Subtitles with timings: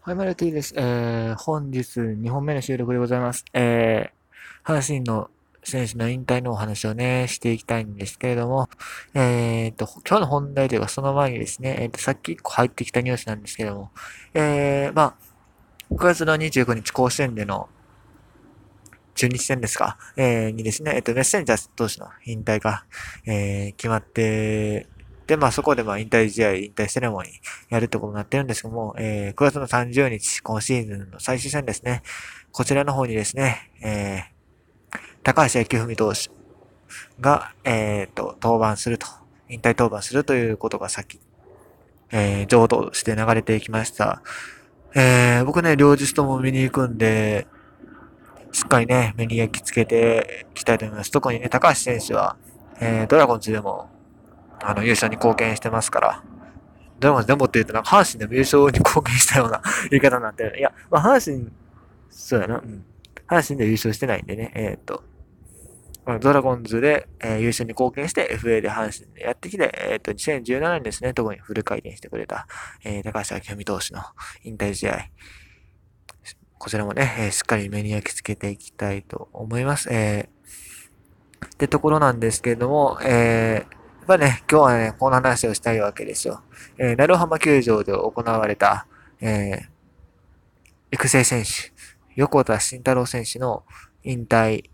[0.00, 0.74] はい、マルティです。
[0.76, 3.44] えー、本日2本目の収録でございます。
[3.52, 5.28] えー、阪神の
[5.64, 8.70] 選手の引退のお話をね、していきたいんですけれども、
[9.12, 13.90] えーと、今日の本題というかその前にですね、えーと、さっき入ってきたニュースなんですけども、
[14.34, 15.14] えー、まあ、
[15.92, 17.68] 9月の25日甲子園での
[19.16, 22.84] 中日戦ですか、えー、にですね、えっ、ー、と、メッセンジャー投手の引退が、
[23.26, 24.86] えー、決まって
[25.28, 27.32] で、まあそこでまあ引退試合、引退セレモニー
[27.68, 32.02] やるってことになってるんですけども、えー、9月の30日、今シーズンの最終戦ですね。
[32.50, 36.30] こちらの方にですね、えー、高橋幸文投手
[37.20, 39.06] が、えっ、ー、と、登板すると、
[39.50, 41.20] 引退登板するということがさっき、
[42.10, 44.22] えー、情報として流れていきました。
[44.94, 47.46] えー、僕ね、両日とも見に行くんで、
[48.52, 51.10] しっかりね、目に焼き付けていきたいと思います。
[51.10, 52.36] 特にね、高橋選手は、
[52.80, 53.90] えー、ドラゴンズでも
[54.62, 56.22] あの、優勝に貢献してますから。
[57.00, 60.58] でも、でもって言うと、なんか、阪神でも優勝に貢献したような 言い方になってる。
[60.58, 61.50] いや、まあ、阪神、
[62.10, 62.84] そうやな、うん。
[63.28, 65.04] 阪神で優勝してないんでね、えー、っと、
[66.20, 72.46] ドラゴンズで、えー、優勝に貢献して FA で阪神でやってきて、えっ、と、2017年ですね、特にフル回転してくれた、
[72.82, 74.00] えー、高橋明文投手の
[74.42, 75.10] 引退試合。
[76.58, 79.92] こちらもね、え、しっかり目に焼き付けていきたいと思います。
[79.92, 83.77] えー、ってところなんですけれども、えー、
[84.08, 86.40] ぱね、今日はね、この話をしたいわけですよ。
[86.78, 88.86] えー、鳴浜球場で行われた、
[89.20, 89.66] えー、
[90.92, 91.72] 育成選手、
[92.16, 93.64] 横田慎太郎選手の
[94.02, 94.64] 引退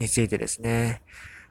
[0.00, 1.00] についてですね。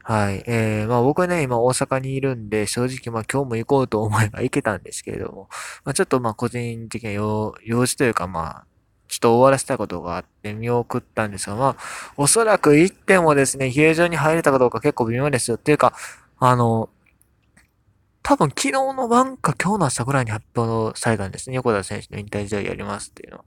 [0.03, 0.43] はい。
[0.45, 5.47] えー、まあ僕ね、今大阪にいるんで、正直まあ今日も行こうと思えば行けたんですけれども、
[5.85, 8.65] まあちょっとまあ個人的な用用事というかまあ、
[9.07, 11.75] ちょっと終わらせたことがあって見送ったんですが、まあ、
[12.17, 15.55] おそらく行ってもですね、比叡場に入れたかどうか結構微妙ですよ。
[15.55, 15.93] っていうか、
[16.39, 16.89] あの、
[18.23, 21.55] 多分昨日の晩か今日の朝ぐらいに発表されたんですね。
[21.55, 23.45] 横田選手の引退試合やりますっていうのは。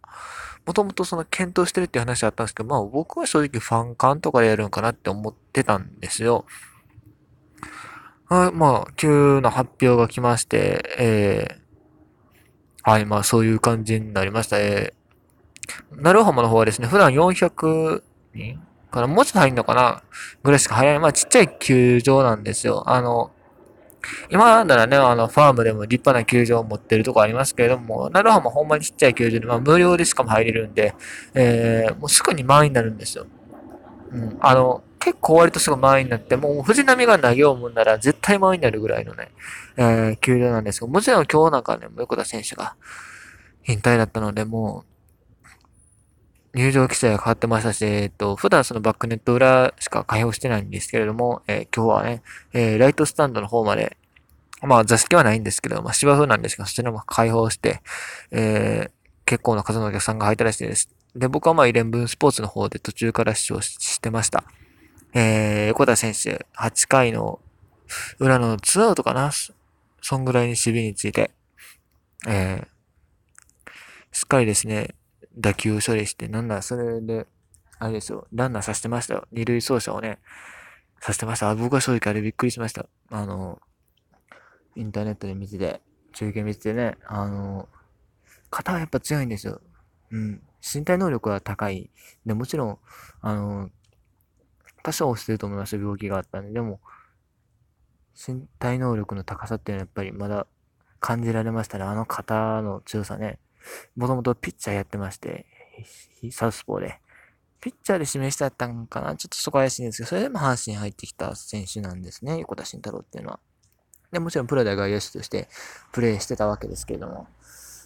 [0.66, 6.46] もともとその検討してるっていう話あったんですけど、まあ僕は正直ファンカンとかでやるんかなって思ってたんですよ。
[8.28, 14.58] あまあ、急な発表が来まして、えー、はい、まあそういう感じになりました。
[14.58, 18.02] えー、なるほどの方はですね、普段400
[18.34, 18.60] 人
[18.92, 20.02] からもうちょっと入るのかな
[20.42, 21.00] ぐらいしか入らない。
[21.00, 22.84] まあちっちゃい球場なんですよ。
[22.86, 23.32] あの、
[24.30, 30.94] 今ならね、あの、ファームでも立派な球場を持ってるとこありますけれども、なるほどほんまにちっちゃい球場で、まあ無料でしかも入れるんで、
[31.34, 33.26] えー、もうすぐに満員になるんですよ。
[34.12, 34.36] うん。
[34.40, 39.30] あの、結構割とすぐ満員になって、もう藤波が投げようもんなら絶対満員になるぐらいのね、
[39.76, 42.76] えー、球場なんですけど、もちろん今日なんかね、横田選手が
[43.66, 44.91] 引退だったので、もう、
[46.54, 53.96] 入場規制が変わってましたし、えっと、普段そのバックネット裏しか開放してないんですけれども、えー、今日はね、えー、ライトスタンドの方まで、
[54.62, 57.80] まあ座敷はないんですけど、まあ芝生なんですが、そちらも開放して、
[58.30, 58.90] えー、
[59.24, 60.90] 結構な数のお客さんが入ったらしいです。
[61.16, 64.44] で、僕はまあ、イレンブンスポーツの方で途中から視聴してました。
[65.14, 67.40] えー、横田選手、8回の
[68.18, 69.30] 裏の2アウトかな？
[70.00, 71.30] そんぐらいに守備について、
[72.26, 72.66] えー、
[74.10, 74.94] しっかりですね、
[75.36, 77.26] 打球処理して、なんだ、それで、
[77.78, 79.26] あれですよ、ランナーさせてましたよ。
[79.32, 80.18] 二塁走者をね、
[81.00, 81.54] させてました。
[81.54, 82.86] 僕は正直あれびっくりしました。
[83.10, 83.60] あの、
[84.76, 85.80] インターネットで見てて、
[86.12, 87.68] 中継見ててね、あの、
[88.50, 89.60] 肩はやっぱ強いんですよ。
[90.10, 90.42] うん。
[90.62, 91.90] 身体能力は高い。
[92.24, 92.78] で、もちろん、
[93.20, 93.70] あの、
[94.82, 96.52] 多少押してると思います病気があったんで。
[96.52, 96.80] でも、
[98.14, 100.46] 身体能力の高さっていうのはやっぱりまだ
[101.00, 101.84] 感じられましたね。
[101.84, 103.38] あの肩の強さね。
[103.96, 105.46] もともとピッチャーやってまして、
[106.30, 107.00] サウスポーで。
[107.60, 109.14] ピッチャーで指名してあったんかな？
[109.14, 112.38] ちょっとそこ怪しいんですけど、それでも阪神入ってきた選手なんですね。
[112.38, 113.40] 横田慎太郎っていうのは。
[114.10, 115.48] で、もちろんプロで外野手として
[115.92, 117.28] プレーしてたわけですけれども。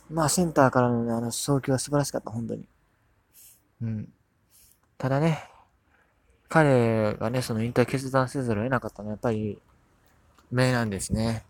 [0.09, 2.69] まあ、センターからのね、あの、送球は素晴らしかった、本当に。
[3.82, 4.09] うん。
[4.98, 5.50] ただね、
[6.48, 9.60] 彼がね、その引退決断せざるを得なかったのは、やっぱり、
[10.53, 11.44] 目なんですね。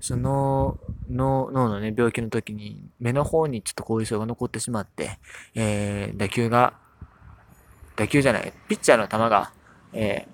[0.00, 0.78] その
[1.10, 5.18] 脳のね、病気の時に目の方にちょっと後遺症が残ってしまって、
[5.54, 6.74] えー、打球が、
[7.96, 9.52] 打球じゃない、ピッチャーの球が、
[9.92, 10.26] え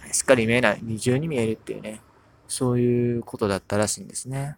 [0.00, 2.00] ー、しっかり見えない、二重に見えるっていうね、
[2.48, 4.56] そういうことだったらしいんですね。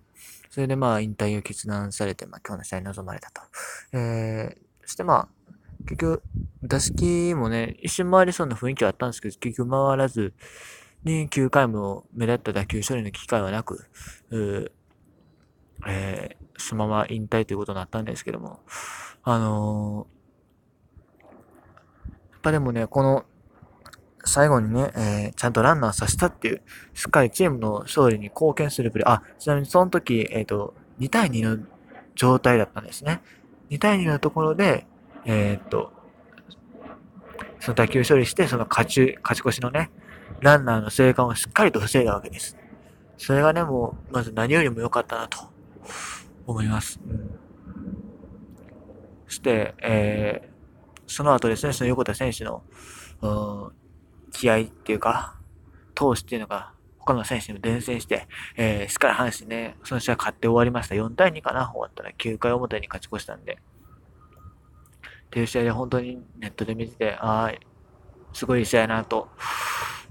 [0.50, 3.42] それでまあ引退を決断されて、まあ今日の試合に臨まれたと。
[3.92, 5.28] えー、そしてまあ、
[5.87, 6.22] 結局、
[6.62, 10.32] 打席もね、一瞬回りそうな雰囲気はあったんですけど、結局回らず、
[11.04, 13.86] に9回も目立った打球処理の機会はなく、
[15.86, 18.60] えー、そのまま引退ということになったんですけども、
[19.22, 21.30] あのー、や
[22.38, 23.24] っぱでもね、この、
[24.24, 26.62] 最後にね、えー、ちゃんとランナーさせたっていう、
[26.92, 29.08] しっかりチームの勝利に貢献するプレー。
[29.08, 31.64] あ、ちなみにその時、えっ、ー、と、2対2の
[32.14, 33.22] 状態だったんですね。
[33.70, 34.86] 2対2のところで、
[35.24, 35.92] えー、っと、
[37.60, 39.90] その打球処理して、その勝ち、勝ち越しのね、
[40.40, 42.56] ランナーの生還をしっかりと防いだわけです。
[43.16, 45.38] それがね、もう、まず何よりも良かったなと
[46.46, 47.00] 思います。
[47.04, 47.38] うん、
[49.26, 52.62] そして、えー、その後ですね、その横田選手の、
[53.20, 53.72] うん、
[54.30, 55.36] 気合っていうか、
[55.94, 60.94] 投手っていうのが、他の選手にも伝染して、えー、しっかり阪神ね、その試合勝って終わりました。
[60.94, 63.58] 4対2かな終わったら9回表に勝ち越したんで。
[65.26, 67.52] っていう試合で本当にネットで見てて、ああ、
[68.32, 69.28] すごい試合なと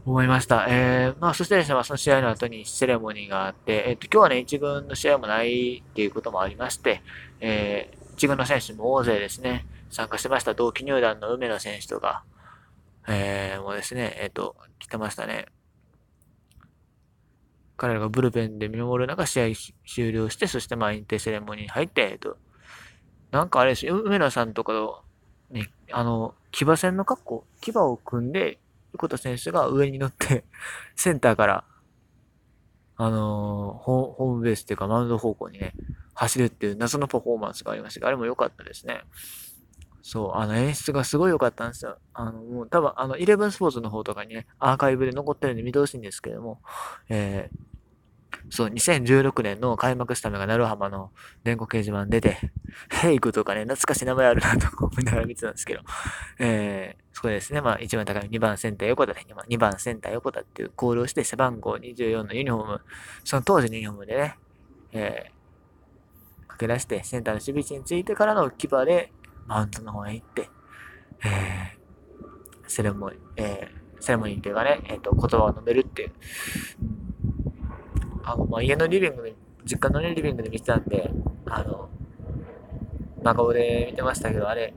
[0.08, 0.66] 思いました。
[0.70, 7.02] えー、まあ、そしてですね、まあ、その試合の後にセレモニーがあって、えっ、ー、と、今日はね、一軍の試合もないっていうこともありまして、
[7.42, 10.54] えー、一軍の選手も大勢ですね、参加してました。
[10.54, 12.24] 同期入団の梅野選手とか、
[13.10, 15.48] えー、もうですね、えっ、ー、と、来てましたね。
[17.76, 19.46] 彼らがブルペンで見守る中、試合
[19.86, 22.38] 終了して、そしてまあ、インテセレモニーに入って、えっと、
[23.32, 25.04] なんかあれですよ、梅野さんとか
[25.52, 28.58] ね、あの、騎馬戦の格好、騎馬を組んで、
[28.94, 30.46] 横田選手が上に乗って
[30.96, 31.64] センターから、
[32.96, 35.74] あのー、ホームベースっていうかマウンド方向にね、
[36.14, 39.04] 走るっていう謎のパフォーマンスがありましたが、あれも良かったですね。
[40.02, 41.98] そう、あの演出がすごい良かったんですよ。
[42.14, 46.62] あの、もう多分、あの、イレブンスポーツの方とかにね、アーカイブで残ってるんで見てほしいんですけども、
[47.10, 47.77] えー、
[48.50, 51.12] そう、2016年の開幕したのが、なる浜の
[51.44, 52.52] 電光掲示板出て、
[52.90, 55.82] ヘイクとかね、懐かしい名前あるなと思いながら見てたんですけど、
[56.40, 62.82] えー、そこでですね、まあ、一番高い2番センター横田で、2番センター横田っていうコールをして、背番号24のユニフォーム、
[63.24, 64.38] その当時のユニフォームでね、
[64.92, 69.12] えー、駆け出して、センターの守備位置についてからの牙で、
[69.48, 70.50] マウントの方へ行って、
[71.24, 76.12] えー、セレモニー、えー、セレモニーっていうかね、えっ、ー、と、言葉を述べるっていう、
[78.28, 81.10] あの、まあ、家のリビングで、実家のね、リビングで見てたんで、
[81.46, 81.88] あの、
[83.24, 84.74] 真顔で見てましたけど、あれ、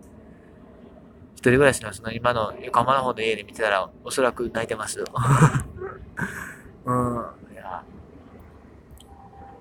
[1.34, 5.06] 一人暮らしのその今の横浜の方の家で見てたら、おそらく泣いてますよ。
[6.84, 7.82] うん、いや、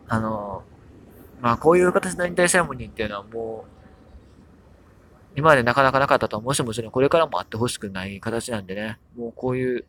[0.07, 0.63] あの、
[1.41, 3.71] まあこういう形の引退セレモニーっていうのはもう、
[5.35, 9.85] 今までなかなかなかったとは、もしもちろんこれからもあってほしくない形なんでね、もうこういう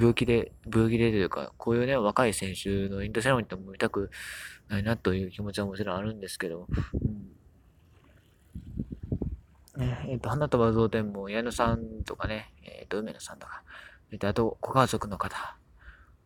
[0.00, 4.10] 病気で、病気でというか、こういうね、若い選手のインターセレモニーっても見たく
[4.68, 6.66] ないなという気持ちはもちろんあるんですけど、
[9.76, 9.84] うん。
[10.08, 13.62] えっ、ー、と、花束贈呈も矢野さんとかね、えっ、ー、と、梅野さんとか、
[14.10, 15.56] えっ、ー、と、あと、ご家族の方。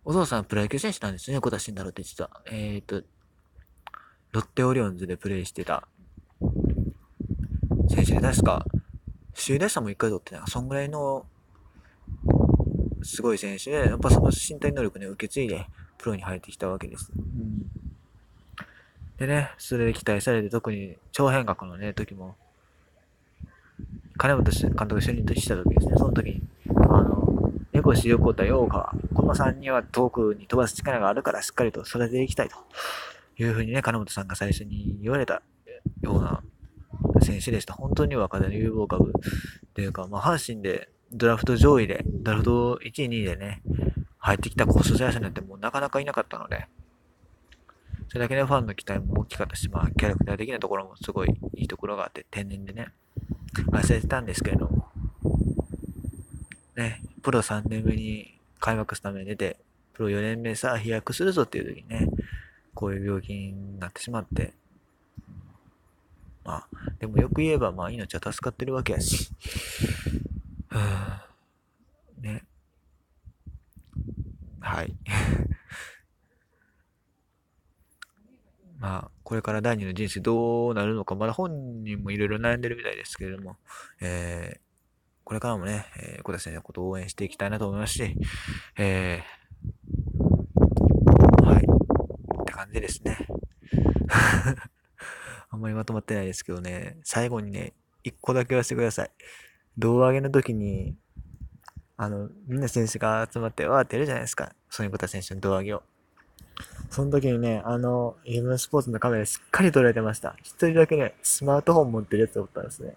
[0.05, 2.31] お父さんプロ野球選手なんですね、小田慎太郎って実は。
[2.47, 3.03] えっ、と、
[4.33, 5.89] ロッテオリオンズでプレイしてた
[7.89, 8.65] 選手で、確か、
[9.35, 11.27] 首位打者も一回取ってたそんぐらいの
[13.05, 15.67] すごい選手で、やっぱその身体能力ね、受け継いで、
[15.99, 17.13] プロに入ってきたわけです。
[17.17, 17.71] うん、
[19.19, 22.37] でね、それで期待されて、特に長編学のね、時も、
[24.17, 26.43] 金本監督就任とした時ですね、その時に、
[26.77, 32.57] あの、猫越横田陽川、この3人は遠くに飛ばす力があるからしっかりと育てていきたいと
[33.37, 35.43] いうふうにね、金本さんが最初に言われた
[36.03, 36.43] ような
[37.21, 37.75] 選手でした。
[37.75, 39.13] 本当に若手の有望株
[39.75, 43.63] というか、まあ、阪神でドラフト上位で、ドラフト1位、2位でね、
[44.19, 46.67] 入ってきたコストジャーなんてもうなかなかいなかったので、
[48.09, 52.89] それだけでファンの期待も大きかったし、まあ、キャラクター的なところもすごいいいところがあって、天然でね、
[53.71, 54.89] 忘れてたんですけれども、
[56.75, 59.59] ね、プロ3年目に開幕スタメン出て、
[59.93, 62.09] プロ4年目さ飛躍するぞっていう時にね、
[62.75, 64.53] こういう病気になってしまって、
[66.45, 69.31] まあ、でもよく言えば、まあ命は助かってるわけやし、
[72.21, 72.45] ね。
[74.61, 74.97] はい。
[78.79, 83.57] まあ、これから第二の人生どうなるのか、まだ本人もいろいろ悩んでるみたいですけれども、
[84.01, 84.61] えー、
[85.25, 88.17] これからもね、えー、小田先生のことを応援していきたいなと思いますし、
[88.77, 91.65] えー、はい。
[92.43, 93.27] って感じですね。
[95.51, 99.11] あんまりまとまってないですけどね、最後にね、一個だけ言わせてください。
[99.79, 100.97] 胴上げの時に、
[101.97, 104.53] あの、みんな選手が集まってわーってやるじゃないですか。
[104.69, 105.83] そういうこと選手の胴上げを。
[106.91, 110.37] その時にね、あの、イブンスポーツのカメラしっかり撮られてました。
[110.43, 112.95] 一人だけね、スマートフォン持ってるやつがおったんですね。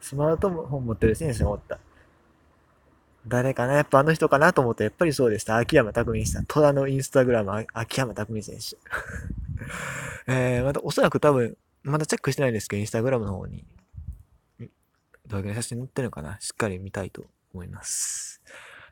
[0.00, 1.78] スマートフォン持ってる選手がおった。
[3.26, 3.74] 誰かな？
[3.74, 5.56] やっぱあの人かなと思った、やっぱりそうでした。
[5.56, 6.46] 秋山匠さん。
[6.46, 8.76] 戸田のインスタグラム、秋山匠選手。
[10.32, 13.64] えー、また、おそらく多分、まだチェックしてないんですけど、インスタグラムの方に
[15.30, 16.36] 動画の写真載ってるのかな？
[16.40, 18.42] しっかり見たいと思います。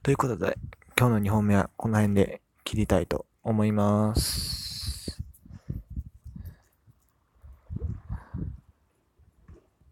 [0.04, 0.56] ということで、
[0.96, 4.77] 今日の2本目はこの辺で切りたいと思います。